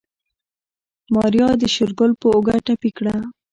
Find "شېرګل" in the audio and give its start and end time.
1.73-2.11